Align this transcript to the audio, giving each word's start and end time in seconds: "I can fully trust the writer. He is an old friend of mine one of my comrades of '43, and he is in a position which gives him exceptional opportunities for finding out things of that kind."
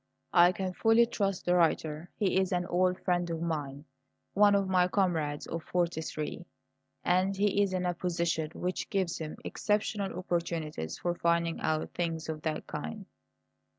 "I 0.33 0.51
can 0.51 0.73
fully 0.73 1.05
trust 1.05 1.45
the 1.45 1.53
writer. 1.53 2.09
He 2.17 2.39
is 2.39 2.51
an 2.51 2.65
old 2.65 2.99
friend 3.03 3.29
of 3.29 3.39
mine 3.39 3.85
one 4.33 4.55
of 4.55 4.67
my 4.67 4.87
comrades 4.87 5.45
of 5.45 5.61
'43, 5.65 6.43
and 7.03 7.35
he 7.37 7.61
is 7.61 7.71
in 7.71 7.85
a 7.85 7.93
position 7.93 8.49
which 8.55 8.89
gives 8.89 9.19
him 9.19 9.37
exceptional 9.45 10.17
opportunities 10.17 10.97
for 10.97 11.13
finding 11.13 11.59
out 11.61 11.91
things 11.93 12.29
of 12.29 12.41
that 12.41 12.65
kind." 12.65 13.05